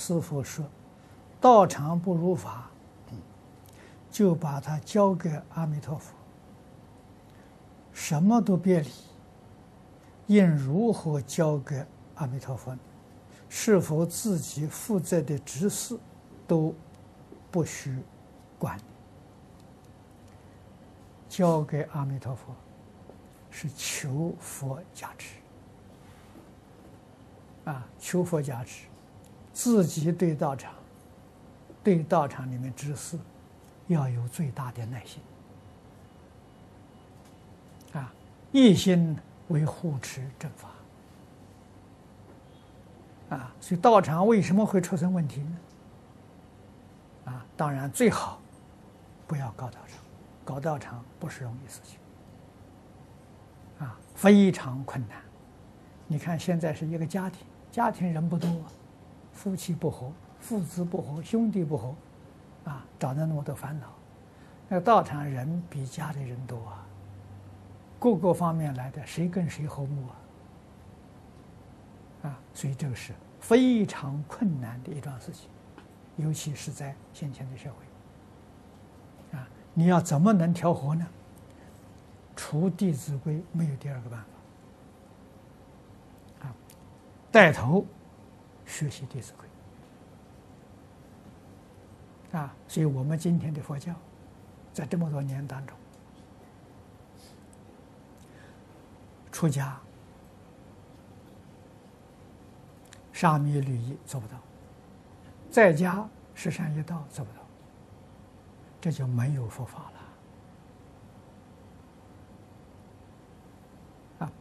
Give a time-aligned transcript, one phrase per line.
[0.00, 0.64] 师傅说，
[1.40, 2.70] 道场不如法，
[4.08, 6.14] 就把它交给阿弥陀佛，
[7.92, 8.88] 什么都别理，
[10.28, 11.84] 应如何交给
[12.14, 12.78] 阿弥陀佛？
[13.48, 15.98] 是否自己负责的执事
[16.46, 16.72] 都
[17.50, 17.98] 不许
[18.56, 18.78] 管？
[21.28, 22.54] 交给阿弥陀佛，
[23.50, 25.34] 是求佛加持
[27.64, 28.86] 啊，求佛加持，
[29.58, 30.72] 自己对道场、
[31.82, 33.18] 对道场里面执事
[33.88, 35.20] 要有最大的耐心
[37.92, 38.14] 啊，
[38.52, 40.68] 一心为护持正法
[43.30, 45.58] 啊，所以道场为什么会出现问题呢？
[47.24, 48.40] 啊，当然最好
[49.26, 49.98] 不要搞道场。
[50.44, 51.98] 搞道场不是容易事情，
[53.80, 55.20] 啊，非常困难。
[56.06, 58.48] 你看现在是一个家庭，家庭人不多，
[59.38, 60.10] 夫妻不和，
[60.40, 61.94] 父子不和，兄弟不和，
[62.64, 63.86] 啊，找到那么多烦恼。
[64.68, 66.84] 那道场人比家里人多啊，
[68.00, 70.16] 各个方面来的，谁跟谁和睦啊？
[72.30, 75.48] 啊，所以这个是非常困难的一桩事情，
[76.16, 79.38] 尤其是在现前的社会。
[79.38, 81.06] 啊你要怎么能调和呢？
[82.34, 84.20] 除《弟子规》没有第二个办
[86.40, 86.48] 法。
[86.48, 86.54] 啊，
[87.30, 87.86] 带头
[88.68, 89.48] 学习《弟子规》
[92.38, 93.92] 啊，所以我们今天的佛教，
[94.72, 95.76] 在这么多年当中，
[99.32, 99.76] 出家
[103.12, 104.38] 沙弥律仪做不到，
[105.50, 107.38] 在家十善业道做不到。
[108.80, 109.90] 这就没有佛法
[114.18, 114.32] 了啊！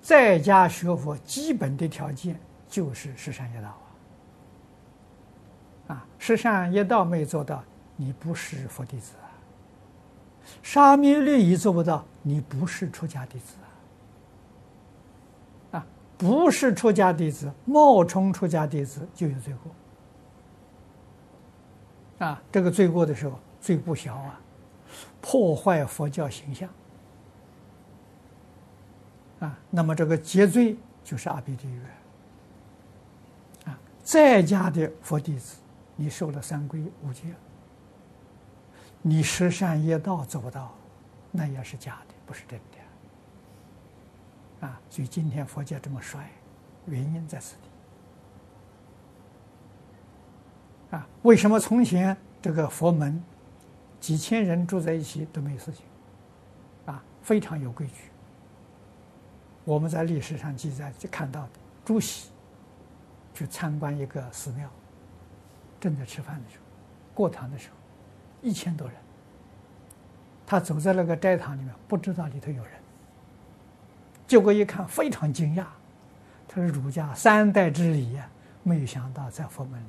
[0.00, 3.68] 在家学佛基本的条件就是十善业道
[5.88, 5.94] 啊！
[5.94, 7.64] 啊，十善业道没做到，
[7.96, 9.26] 你不是佛弟子啊！
[10.62, 13.54] 沙弥律仪做不到，你不是出家弟子
[15.72, 15.78] 啊！
[15.78, 19.54] 啊，不是出家弟子，冒充出家弟子就有罪
[22.18, 22.42] 过啊！
[22.52, 23.38] 这个罪过的时候。
[23.60, 24.40] 罪不小啊！
[25.20, 26.70] 破坏佛教形象
[29.40, 31.82] 啊，那么这个结罪就是阿鼻地狱！
[34.08, 35.58] 在家的佛弟子，
[35.94, 37.24] 你受了三皈五戒，
[39.02, 40.74] 你十善业道做不到，
[41.30, 44.80] 那也是假的，不是真的啊！
[44.88, 46.26] 所以今天佛教这么衰，
[46.86, 47.56] 原因在此
[50.90, 51.06] 地啊！
[51.20, 53.22] 为什么从前这个佛门？
[54.00, 55.84] 几千人住在一起都没有事情，
[56.86, 58.04] 啊，非常有规矩。
[59.66, 61.50] 我们在历史上记载就看到的，
[61.84, 62.30] 朱熹
[63.34, 64.68] 去参观一个寺庙，
[65.80, 66.64] 正在吃饭的时候，
[67.14, 67.76] 过堂的时候，
[68.42, 68.96] 一千多人。
[70.46, 72.72] 他走在那个斋堂里面，不知道里头有人，
[74.26, 75.66] 结果一看非常惊讶，
[76.48, 78.26] 他说：“儒家三代之礼呀，
[78.62, 79.84] 没有想到在佛门里。”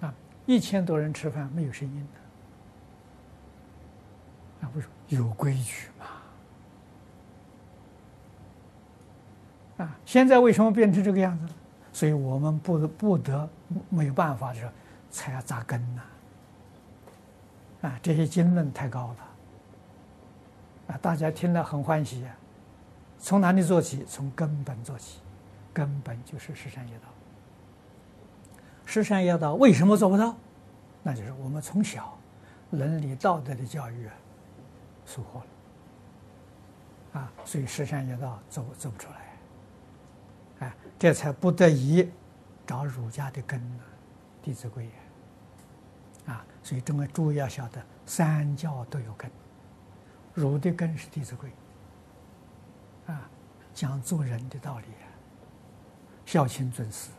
[0.00, 0.14] 面，啊，
[0.46, 2.08] 一千多人吃饭没有声音
[4.60, 6.06] 的，啊，不是有规矩吗？
[9.78, 11.52] 啊，现在为什么变成这个样子了？
[11.92, 13.48] 所以我们不不得
[13.88, 14.72] 没有办法的时候，
[15.10, 16.02] 才要扎根呐。
[17.82, 19.16] 啊，这些经论太高了，
[20.94, 22.34] 啊，大家听了很欢喜呀。
[23.18, 24.04] 从哪里做起？
[24.04, 25.20] 从根本做起，
[25.72, 27.08] 根本就是十善业道。
[28.84, 30.36] 十善业道为什么做不到？
[31.02, 32.18] 那就是我们从小
[32.70, 34.14] 伦理道德的教育啊，
[35.06, 35.44] 疏忽了
[37.20, 39.27] 啊，所以十善业道走走不出来，
[40.98, 42.10] 这才不得已
[42.66, 43.84] 找儒家的根呢，
[44.44, 44.90] 《弟子规》
[46.30, 49.30] 啊，所以这么注意要晓得，三教都有根，
[50.34, 51.50] 儒的根是《弟子规》
[53.12, 53.30] 啊，
[53.72, 55.06] 讲做人的道理啊，
[56.26, 57.10] 孝亲尊师。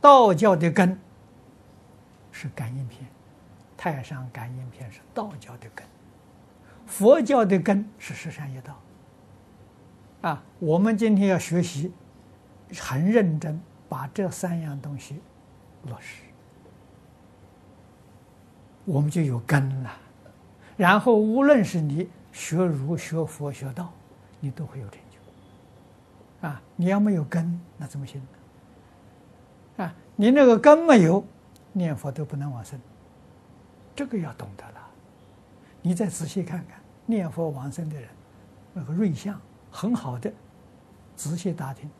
[0.00, 1.00] 道教的根
[2.32, 3.08] 是感应篇，
[3.76, 5.86] 太上感应篇是道教的根，
[6.86, 8.78] 佛教的根是十善业道。
[10.24, 11.92] 啊，我们今天要学习，
[12.80, 13.60] 很认真
[13.90, 15.20] 把这三样东西
[15.82, 16.22] 落实，
[18.86, 19.90] 我们就有根了。
[20.78, 23.92] 然后，无论是你学儒、学佛、学道，
[24.40, 26.48] 你都会有成就。
[26.48, 28.26] 啊，你要没有根，那怎么行？
[29.76, 31.22] 啊，你那个根没有，
[31.74, 32.80] 念佛都不能往生。
[33.94, 34.90] 这个要懂得了。
[35.82, 38.08] 你再仔细看看，念佛往生的人，
[38.72, 39.38] 那个瑞相
[39.76, 40.32] 很好的，
[41.16, 41.90] 仔细打听，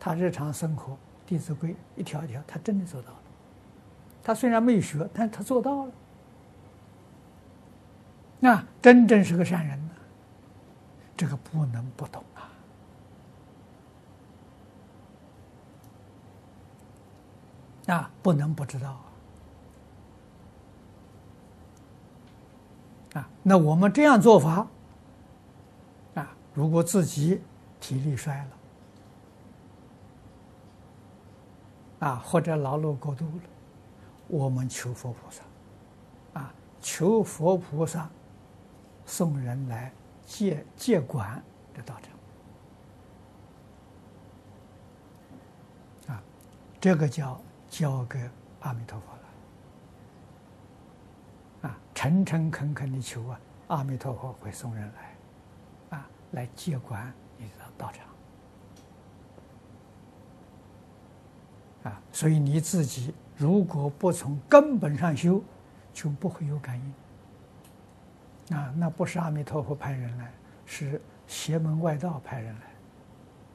[0.00, 0.94] 他日常生活
[1.26, 3.18] 《弟子规》一条一条，他真的做到了。
[4.22, 5.92] 他虽然没学，但他做到了。
[8.40, 9.94] 那真正是个善人呢，
[11.14, 12.48] 这个不能不懂啊！
[17.94, 18.92] 啊，不能不知道
[23.12, 23.20] 啊！
[23.20, 24.66] 啊，那我们这样做法，
[26.54, 27.42] 如果自己
[27.78, 28.48] 体力衰了。
[32.00, 33.42] 啊，或者劳碌过度了，
[34.28, 35.42] 我们求佛菩萨，
[36.38, 38.10] 啊，求佛菩萨
[39.06, 39.90] 送人来
[40.26, 41.42] 接接管
[41.72, 41.94] 这道
[46.06, 46.22] 场，啊，
[46.78, 47.40] 这个叫
[47.70, 48.28] 交给
[48.60, 49.06] 阿弥陀佛
[51.62, 55.13] 了，啊，诚诚恳恳的求啊，阿弥陀佛会送人来，
[56.34, 58.06] 来接管你的道场。
[61.84, 65.42] 啊，所以你自己如果不从根本上修，
[65.92, 66.94] 就不会有感应。
[68.56, 70.30] 啊，那不是阿弥陀佛派人来，
[70.66, 72.66] 是邪门外道派人来，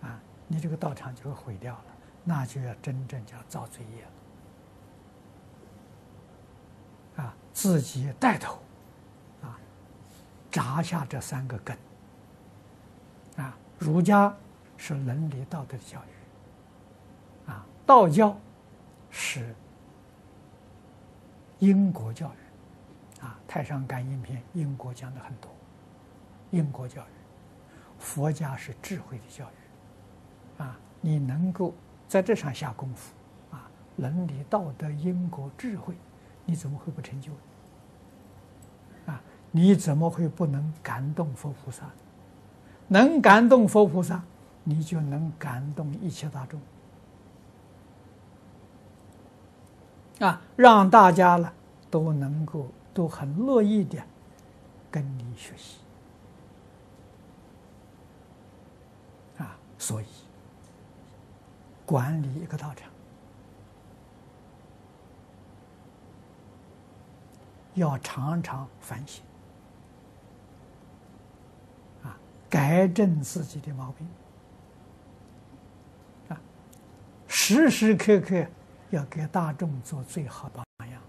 [0.09, 1.85] 啊，你这个道场就会毁掉了，
[2.23, 4.09] 那就要真正叫造罪业了。
[7.23, 8.59] 啊，自己带头，
[9.41, 9.57] 啊，
[10.49, 11.77] 扎下这三个根。
[13.79, 14.31] 儒家
[14.77, 17.49] 是伦理道德的教育。
[17.49, 18.37] 啊道教
[19.09, 19.55] 是
[21.57, 25.49] 因果教育，啊，《太上感应篇》因果讲的很多，
[26.51, 27.05] 因果教育。
[27.97, 31.73] 佛家是智慧的教育，啊，你能够
[32.07, 33.13] 在这上下功夫，
[33.51, 35.95] 啊，伦理道德、因果、智慧，
[36.45, 37.31] 你怎么会不成就？
[39.05, 39.21] 啊，
[39.51, 41.89] 你怎么会不能感动佛菩萨？
[42.89, 44.21] 能感动佛菩萨，
[44.65, 46.59] 你就能感动一切大众。
[50.19, 51.49] 啊，让大家呢
[51.89, 53.97] 都能够都很乐意的
[54.91, 55.77] 跟你学习
[59.37, 60.05] 啊，所以
[61.85, 62.89] 管理一个道场
[67.75, 69.23] 要常常反省
[72.03, 74.07] 啊，改正自己的毛病
[76.29, 76.41] 啊，
[77.27, 78.43] 时时刻刻。
[78.91, 80.99] 要给大众做最好的榜样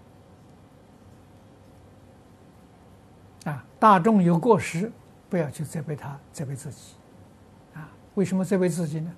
[3.45, 3.65] 啊！
[3.79, 4.93] 大众有过失，
[5.31, 6.97] 不要去责备他，责备自己
[7.73, 7.89] 啊！
[8.17, 9.11] 为什么责备自己呢？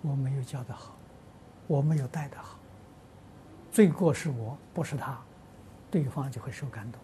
[0.00, 0.96] 我没有教得好，
[1.66, 2.58] 我没有带得好，
[3.70, 5.20] 罪过是我，不是他，
[5.90, 7.02] 对方就会受感动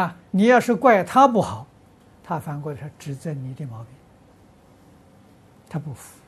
[0.00, 0.16] 啊！
[0.32, 1.68] 你要是怪他不好，
[2.26, 3.92] 他反过来指责你的毛病，
[5.68, 6.18] 他不服。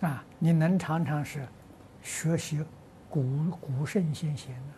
[0.00, 1.46] 啊，你能常常是
[2.02, 2.64] 学习
[3.10, 3.22] 古
[3.60, 4.74] 古圣先贤呢？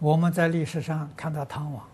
[0.00, 1.88] 我们在历史上看到汤王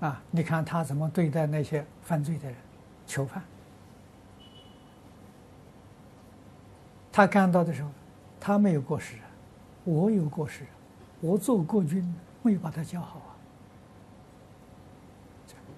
[0.00, 2.56] 啊，你看他怎么对待那些犯罪的人、
[3.06, 3.42] 囚犯？
[7.16, 7.88] 他干到的时候，
[8.40, 9.14] 他没有过失。
[9.84, 10.64] 我有过失，
[11.20, 13.30] 我做国君没有把他教好啊！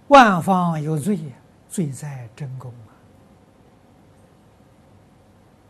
[0.08, 1.18] 万方有罪，
[1.68, 2.88] 罪在真公啊！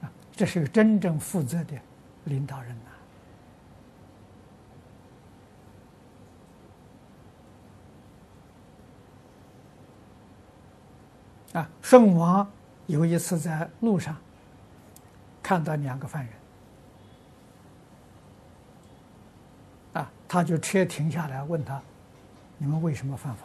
[0.02, 1.76] 啊，这是真正负责的
[2.26, 2.76] 领导人
[11.52, 11.58] 呐！
[11.58, 12.48] 啊，圣王
[12.86, 14.16] 有一次在路上
[15.46, 16.32] 看到两个犯人。
[19.92, 21.80] 啊他就车停下来问他
[22.58, 23.42] ：“你们为什么犯法？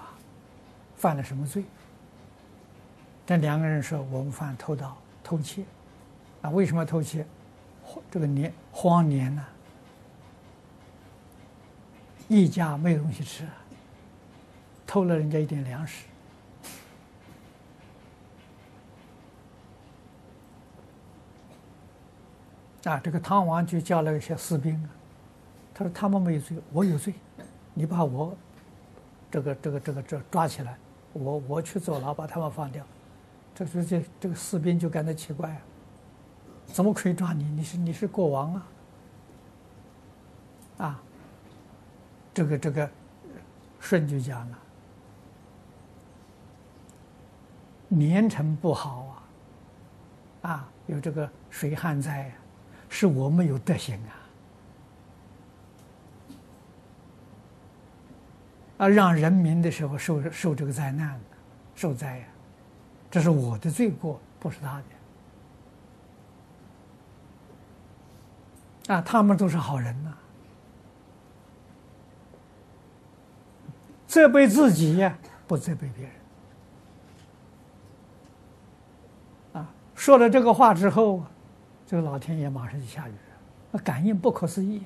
[0.98, 1.64] 犯了什么罪？”
[3.24, 5.64] 这两个人说：“我们犯偷盗、偷窃。
[6.42, 7.24] 啊，为什么偷窃？
[8.10, 9.46] 这个年荒年呢，
[12.28, 13.48] 一家没有东西吃，
[14.88, 16.06] 偷了人家一点粮食。
[22.84, 24.82] 啊，这个汤王就叫了一些士兵。”
[25.74, 27.14] 他说：“他们没有罪，我有罪。
[27.74, 28.36] 你把我
[29.32, 30.78] 这个、这个、这个、这抓起来，
[31.14, 32.86] 我我去坐牢，把他们放掉。
[33.56, 35.62] 这时这这个士兵就感到奇怪啊，
[36.66, 37.44] 怎么可以抓你？
[37.44, 38.68] 你是你是国王啊！
[40.78, 41.04] 啊，
[42.34, 42.90] 这个这个
[43.80, 44.60] 舜就讲了，
[47.88, 49.24] 年成不好
[50.42, 52.32] 啊，啊，有这个水旱灾，
[52.94, 54.12] 是我们有德行啊，
[58.80, 61.18] 啊，让人民的时候受受这个灾难，
[61.74, 62.26] 受灾呀，
[63.10, 64.82] 这是我的罪过，不是他
[68.88, 70.14] 的，啊，他们都是好人呐，
[74.06, 75.18] 责备自己呀，
[75.48, 76.14] 不责备别人。
[79.96, 81.24] 说了这个话之后，
[81.92, 83.20] 这个老天爷马上就下雨了，
[83.70, 84.82] 那感应不可思议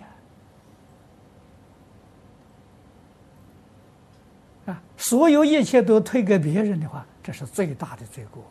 [4.65, 4.73] 啊！
[4.73, 8.43] 啊，所有一切都推给别人的话，这是最大的罪过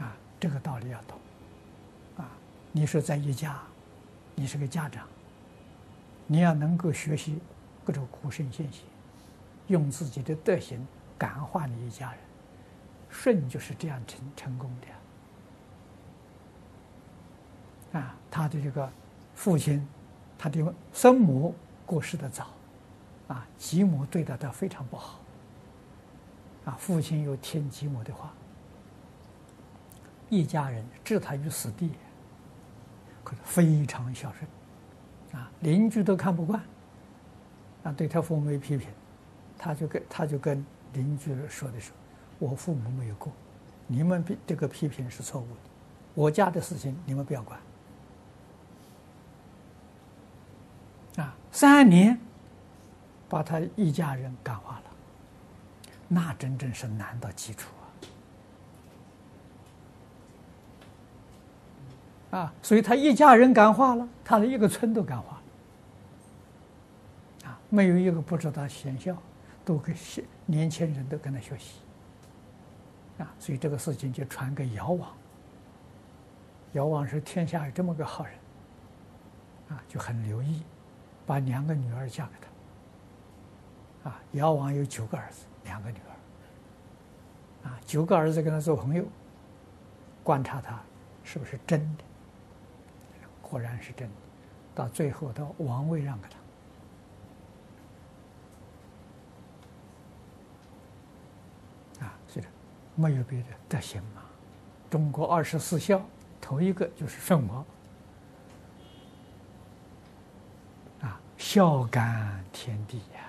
[0.00, 0.12] 啊！
[0.40, 1.16] 这个道理要懂
[2.16, 2.28] 啊！
[2.72, 3.62] 你说在一家，
[4.34, 5.06] 你是个家长，
[6.26, 7.38] 你要能够学习
[7.84, 8.82] 各种古圣先贤，
[9.68, 10.84] 用自己的德行
[11.16, 12.18] 感化你一家人。
[13.08, 14.88] 舜就是这样成成功的
[17.92, 18.14] 啊！
[18.30, 18.90] 他的这个
[19.34, 19.86] 父亲，
[20.38, 22.48] 他的生母过世的早，
[23.28, 25.20] 啊，继母对待他非常不好，
[26.64, 28.32] 啊，父亲又听继母的话，
[30.30, 31.90] 一家人置他于死地，
[33.22, 36.62] 可是非常孝顺，啊，邻居都看不惯，
[37.84, 38.88] 啊，对他父母没批评，
[39.58, 41.96] 他就跟他就跟邻居说的时候。
[42.38, 43.32] 我父母没有过，
[43.86, 45.60] 你们这个批评是错误的。
[46.14, 47.60] 我家的事情你们不要管。
[51.16, 52.18] 啊，三年
[53.28, 54.84] 把他一家人感化了，
[56.08, 57.68] 那真正是难到极处
[62.30, 62.38] 啊！
[62.38, 65.36] 啊，所以他一家人感化了，他的一个村都感化
[67.44, 67.50] 了。
[67.50, 69.14] 啊，没有一个不知道贤孝，
[69.64, 69.94] 都跟
[70.46, 71.74] 年轻人都跟他学习。
[73.18, 75.10] 啊，所以这个事情就传给尧王。
[76.72, 78.34] 尧王是天下有这么个好人，
[79.68, 80.62] 啊，就很留意，
[81.26, 84.10] 把两个女儿嫁给他。
[84.10, 87.68] 啊，尧王有九个儿子，两个女儿。
[87.68, 89.04] 啊，九个儿子跟他做朋友，
[90.24, 90.80] 观察他
[91.22, 92.04] 是不是真的，
[93.40, 94.14] 果然是真的。
[94.74, 96.28] 到最后，到王位让给
[101.98, 102.06] 他。
[102.06, 102.46] 啊，是的。
[102.94, 104.22] 没有别的德行嘛？
[104.90, 106.02] 中国二十四孝，
[106.42, 107.64] 头一个就是圣王
[111.00, 111.18] 啊，
[111.52, 113.20] 孝感天地呀！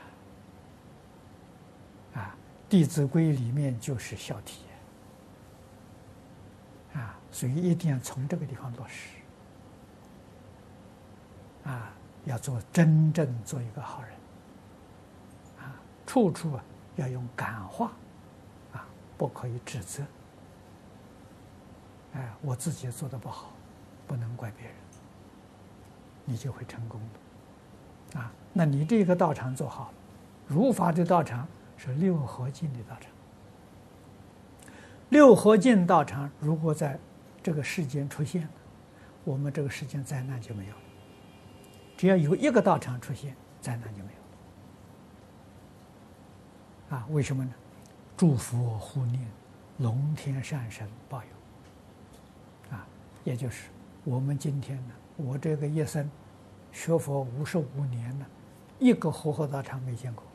[2.14, 2.34] 啊，
[2.72, 4.60] 《弟子规》里面就是孝悌
[6.98, 9.10] 啊，所以一定要从这个地方落实。
[11.66, 11.92] 啊，
[12.24, 14.14] 要做真正做一个好人。
[15.60, 15.76] 啊，
[16.08, 16.64] 处处啊
[16.96, 17.92] 要用感化。
[18.72, 18.88] 啊
[19.18, 20.02] 不可以指责，
[22.14, 23.52] 哎，我自己做的不好，
[24.08, 24.76] 不能怪别人，
[26.24, 27.20] 你就会成功的，
[28.14, 29.94] 啊，那你这个道场做好了，
[30.48, 33.12] 如法的道场是六合敬的道场，
[35.10, 37.00] 六合敬道场如果在
[37.42, 38.50] 这个世间出现了，
[39.24, 40.82] 我们这个世间灾难就没有了，
[41.98, 44.18] 只要有一个道场出现，灾难就没有
[46.96, 47.52] 了，啊，为什么呢？
[48.16, 49.28] 诸佛护念，
[49.80, 52.86] 龙天善神保佑，啊，
[53.24, 53.70] 也就是
[54.04, 56.08] 我们今天呢，我这个一生
[56.74, 58.26] 学佛五十五年了，
[58.80, 60.26] 一个和合道场没见过，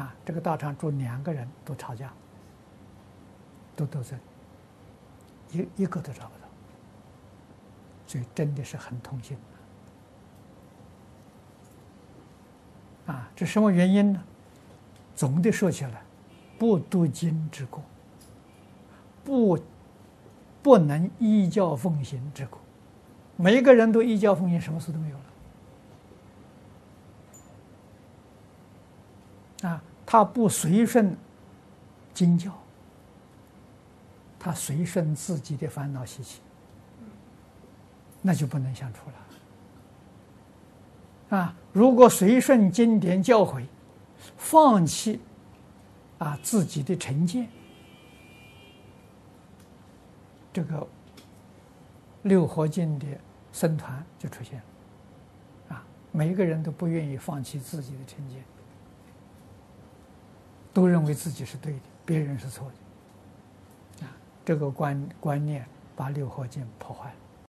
[0.00, 2.12] 啊，这个道场住两个人都吵架，
[3.76, 4.18] 都斗争，
[5.52, 6.48] 一一个都找不到，
[8.06, 9.38] 所以真的是很痛心
[13.06, 14.24] 啊，这什么原因呢？
[15.14, 16.02] 总的说起来。
[16.58, 17.82] 不读经之过，
[19.24, 19.58] 不
[20.62, 22.60] 不能依教奉行之过，
[23.40, 25.16] 每一个人都依教奉行，什么事都没有
[29.62, 29.70] 了。
[29.70, 31.16] 啊，他不随顺
[32.12, 32.52] 经教，
[34.38, 36.40] 他随顺自己的烦恼习气，
[38.20, 39.00] 那就不能相处
[41.30, 41.38] 了。
[41.38, 43.64] 啊，如果随顺经典教诲，
[44.36, 45.20] 放弃。
[46.18, 47.48] 啊，自己的成见，
[50.52, 50.86] 这个
[52.24, 53.06] 六合敬的
[53.52, 54.64] 僧团就出现了。
[55.76, 58.42] 啊，每一个人都不愿意放弃自己的成见，
[60.72, 64.06] 都认为自己是对的，别人是错的。
[64.06, 64.12] 啊，
[64.44, 67.19] 这个观观念把六合敬破坏了。